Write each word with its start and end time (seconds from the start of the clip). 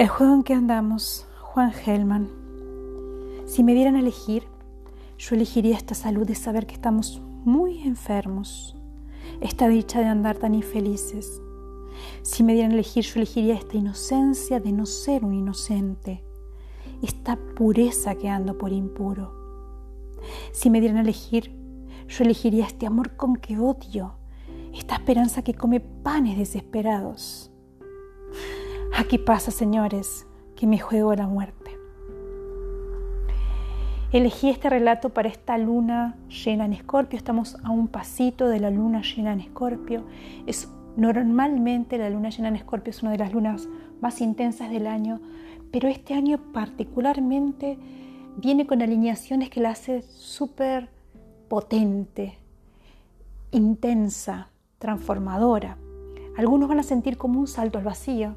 El 0.00 0.08
juego 0.08 0.32
en 0.32 0.42
que 0.44 0.54
andamos, 0.54 1.26
Juan 1.42 1.72
Gelman. 1.72 2.30
Si 3.44 3.62
me 3.62 3.74
dieran 3.74 3.96
a 3.96 4.00
elegir, 4.00 4.44
yo 5.18 5.36
elegiría 5.36 5.76
esta 5.76 5.94
salud 5.94 6.26
de 6.26 6.34
saber 6.34 6.66
que 6.66 6.72
estamos 6.72 7.20
muy 7.44 7.82
enfermos, 7.82 8.78
esta 9.42 9.68
dicha 9.68 10.00
de 10.00 10.06
andar 10.06 10.38
tan 10.38 10.54
infelices. 10.54 11.42
Si 12.22 12.42
me 12.42 12.54
dieran 12.54 12.70
a 12.70 12.74
elegir, 12.76 13.04
yo 13.04 13.16
elegiría 13.16 13.56
esta 13.56 13.76
inocencia 13.76 14.58
de 14.58 14.72
no 14.72 14.86
ser 14.86 15.22
un 15.22 15.34
inocente, 15.34 16.24
esta 17.02 17.36
pureza 17.54 18.14
que 18.14 18.30
ando 18.30 18.56
por 18.56 18.72
impuro. 18.72 19.34
Si 20.52 20.70
me 20.70 20.80
dieran 20.80 20.96
a 20.96 21.02
elegir, 21.02 21.54
yo 22.08 22.24
elegiría 22.24 22.64
este 22.64 22.86
amor 22.86 23.16
con 23.16 23.36
que 23.36 23.58
odio, 23.58 24.14
esta 24.72 24.94
esperanza 24.94 25.42
que 25.42 25.52
come 25.52 25.78
panes 25.80 26.38
desesperados. 26.38 27.49
Aquí 29.00 29.16
pasa, 29.16 29.50
señores, 29.50 30.26
que 30.56 30.66
me 30.66 30.78
juego 30.78 31.14
la 31.14 31.26
muerte. 31.26 31.70
Elegí 34.12 34.50
este 34.50 34.68
relato 34.68 35.08
para 35.08 35.30
esta 35.30 35.56
luna 35.56 36.18
llena 36.28 36.66
en 36.66 36.74
Escorpio. 36.74 37.16
Estamos 37.16 37.56
a 37.64 37.70
un 37.70 37.88
pasito 37.88 38.46
de 38.46 38.60
la 38.60 38.68
luna 38.68 39.00
llena 39.00 39.32
en 39.32 39.40
Escorpio. 39.40 40.04
Es 40.46 40.68
normalmente 40.98 41.96
la 41.96 42.10
luna 42.10 42.28
llena 42.28 42.48
en 42.48 42.56
Escorpio 42.56 42.90
es 42.90 43.02
una 43.02 43.12
de 43.12 43.16
las 43.16 43.32
lunas 43.32 43.68
más 44.02 44.20
intensas 44.20 44.68
del 44.68 44.86
año, 44.86 45.18
pero 45.72 45.88
este 45.88 46.12
año 46.12 46.38
particularmente 46.52 47.78
viene 48.36 48.66
con 48.66 48.82
alineaciones 48.82 49.48
que 49.48 49.60
la 49.60 49.70
hace 49.70 50.02
súper 50.02 50.90
potente, 51.48 52.36
intensa, 53.50 54.50
transformadora. 54.78 55.78
Algunos 56.36 56.68
van 56.68 56.80
a 56.80 56.82
sentir 56.82 57.16
como 57.16 57.40
un 57.40 57.46
salto 57.46 57.78
al 57.78 57.84
vacío, 57.84 58.36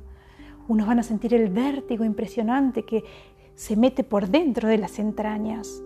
unos 0.67 0.88
van 0.88 1.00
a 1.00 1.03
sentir 1.03 1.33
el 1.33 1.50
vértigo 1.50 2.03
impresionante 2.03 2.83
que 2.83 3.03
se 3.56 3.75
mete 3.75 4.03
por 4.03 4.30
dentro 4.30 4.67
de 4.67 4.78
las 4.78 5.00
entrañas, 5.00 5.81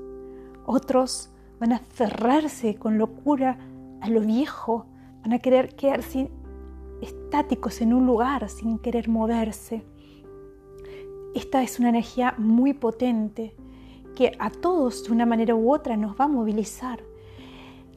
otros 0.66 1.30
van 1.59 1.73
a 1.73 1.80
cerrarse 1.94 2.75
con 2.75 2.98
locura 2.98 3.58
a 4.02 4.09
lo 4.09 4.22
viejo, 4.22 4.86
van 5.22 5.33
a 5.33 5.39
querer 5.39 5.75
quedarse 5.75 6.30
estáticos 7.02 7.81
en 7.81 7.94
un 7.94 8.05
lugar 8.05 8.50
sin 8.50 8.80
querer 8.80 9.09
moverse. 9.09 9.83
Esta 11.36 11.64
es 11.64 11.80
una 11.80 11.89
energía 11.89 12.36
muy 12.38 12.73
potente 12.73 13.55
que 14.16 14.31
a 14.39 14.50
todos 14.50 15.03
de 15.03 15.11
una 15.11 15.25
manera 15.25 15.55
u 15.55 15.72
otra 15.72 15.95
nos 15.95 16.20
va 16.20 16.25
a 16.25 16.30
movilizar. 16.30 17.00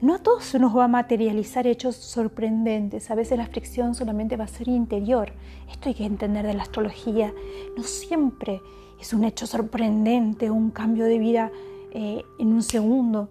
No 0.02 0.14
a 0.14 0.18
todos 0.18 0.54
nos 0.54 0.74
va 0.74 0.84
a 0.84 0.88
materializar 0.88 1.66
hechos 1.66 1.94
sorprendentes. 1.94 3.10
A 3.10 3.14
veces 3.14 3.36
la 3.36 3.46
fricción 3.46 3.94
solamente 3.94 4.38
va 4.38 4.44
a 4.44 4.48
ser 4.48 4.68
interior. 4.68 5.34
Esto 5.70 5.90
hay 5.90 5.94
que 5.94 6.06
entender 6.06 6.46
de 6.46 6.54
la 6.54 6.62
astrología. 6.62 7.34
No 7.76 7.82
siempre 7.82 8.62
es 8.98 9.12
un 9.12 9.24
hecho 9.24 9.46
sorprendente, 9.46 10.50
un 10.50 10.70
cambio 10.70 11.04
de 11.04 11.18
vida 11.18 11.52
eh, 11.92 12.22
en 12.38 12.48
un 12.48 12.62
segundo, 12.62 13.28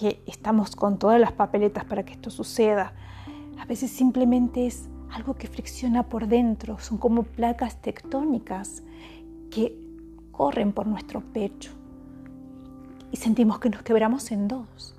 que 0.00 0.22
estamos 0.26 0.74
con 0.76 0.98
todas 0.98 1.20
las 1.20 1.32
papeletas 1.32 1.84
para 1.84 2.04
que 2.04 2.14
esto 2.14 2.30
suceda. 2.30 2.94
A 3.58 3.66
veces 3.66 3.90
simplemente 3.90 4.66
es 4.66 4.88
algo 5.10 5.34
que 5.34 5.46
fricciona 5.46 6.04
por 6.04 6.26
dentro. 6.26 6.78
Son 6.78 6.96
como 6.96 7.22
placas 7.22 7.82
tectónicas 7.82 8.82
que 9.50 9.78
corren 10.32 10.72
por 10.72 10.86
nuestro 10.86 11.20
pecho 11.20 11.72
y 13.12 13.18
sentimos 13.18 13.58
que 13.58 13.68
nos 13.68 13.82
quebramos 13.82 14.32
en 14.32 14.48
dos. 14.48 14.95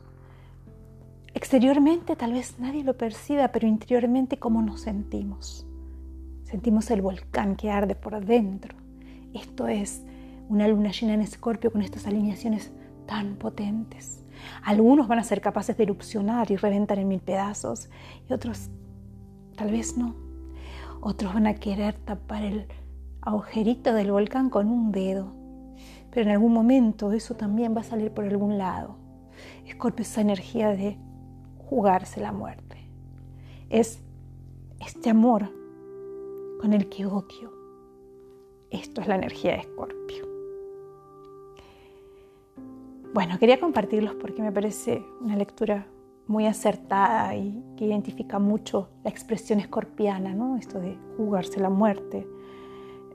Exteriormente 1.37 2.15
tal 2.15 2.33
vez 2.33 2.55
nadie 2.57 2.83
lo 2.83 2.97
perciba, 2.97 3.49
pero 3.49 3.67
interiormente 3.67 4.39
cómo 4.39 4.63
nos 4.63 4.81
sentimos. 4.81 5.67
Sentimos 6.41 6.89
el 6.89 7.03
volcán 7.03 7.55
que 7.55 7.69
arde 7.69 7.93
por 7.93 8.25
dentro. 8.25 8.75
Esto 9.35 9.67
es 9.67 10.01
una 10.49 10.67
luna 10.67 10.89
llena 10.89 11.13
en 11.13 11.21
escorpio 11.21 11.71
con 11.71 11.83
estas 11.83 12.07
alineaciones 12.07 12.71
tan 13.05 13.35
potentes. 13.35 14.25
Algunos 14.63 15.07
van 15.07 15.19
a 15.19 15.23
ser 15.23 15.39
capaces 15.39 15.77
de 15.77 15.83
erupcionar 15.83 16.49
y 16.49 16.55
reventar 16.55 16.97
en 16.97 17.07
mil 17.07 17.19
pedazos 17.19 17.87
y 18.27 18.33
otros 18.33 18.71
tal 19.55 19.69
vez 19.69 19.95
no. 19.95 20.15
Otros 21.01 21.35
van 21.35 21.45
a 21.45 21.53
querer 21.53 21.93
tapar 21.99 22.41
el 22.41 22.65
agujerito 23.21 23.93
del 23.93 24.11
volcán 24.11 24.49
con 24.49 24.69
un 24.71 24.91
dedo 24.91 25.35
pero 26.09 26.25
en 26.25 26.31
algún 26.31 26.51
momento 26.51 27.11
eso 27.11 27.35
también 27.35 27.75
va 27.75 27.81
a 27.81 27.83
salir 27.83 28.09
por 28.11 28.25
algún 28.25 28.57
lado. 28.57 28.95
Escorpio 29.67 30.01
es 30.01 30.09
esa 30.09 30.21
energía 30.21 30.69
de 30.69 30.97
jugarse 31.69 32.19
la 32.19 32.31
muerte. 32.31 32.77
Es 33.69 34.01
este 34.79 35.09
amor 35.09 35.49
con 36.61 36.73
el 36.73 36.89
que 36.89 37.05
odio. 37.05 37.51
Esto 38.69 39.01
es 39.01 39.07
la 39.07 39.15
energía 39.15 39.53
de 39.53 39.59
Escorpio. 39.59 40.25
Bueno, 43.13 43.39
quería 43.39 43.59
compartirlos 43.59 44.15
porque 44.15 44.41
me 44.41 44.51
parece 44.51 45.03
una 45.21 45.35
lectura 45.35 45.87
muy 46.27 46.45
acertada 46.45 47.35
y 47.35 47.63
que 47.77 47.85
identifica 47.85 48.37
mucho 48.37 48.89
la 49.03 49.09
expresión 49.09 49.59
escorpiana, 49.59 50.33
¿no? 50.33 50.57
Esto 50.57 50.79
de 50.79 50.97
jugarse 51.15 51.59
la 51.59 51.69
muerte, 51.69 52.27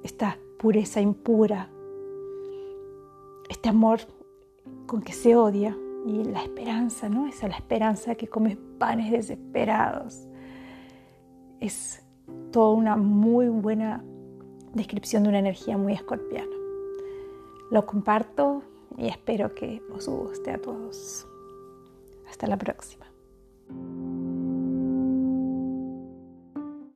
esta 0.03 0.39
pureza 0.59 1.01
impura 1.01 1.69
este 3.49 3.69
amor 3.69 4.01
con 4.87 5.03
que 5.03 5.13
se 5.13 5.37
odia 5.37 5.77
y 6.07 6.25
la 6.25 6.43
esperanza, 6.43 7.09
¿no? 7.09 7.27
Esa 7.27 7.49
la 7.49 7.57
esperanza 7.57 8.15
que 8.15 8.29
come 8.29 8.57
panes 8.79 9.11
desesperados. 9.11 10.27
Es 11.61 12.03
toda 12.51 12.75
una 12.75 12.97
muy 12.97 13.49
buena 13.49 14.05
descripción 14.75 15.23
de 15.23 15.29
una 15.31 15.39
energía 15.39 15.77
muy 15.77 15.93
escorpiana. 15.93 16.57
Lo 17.71 17.87
comparto 17.87 18.63
y 18.97 19.09
espero 19.09 19.55
que 19.55 19.83
os 19.95 20.09
guste 20.09 20.51
a 20.51 20.59
todos. 20.59 21.27
Hasta 22.29 22.47
la 22.47 22.57
próxima. 22.57 23.12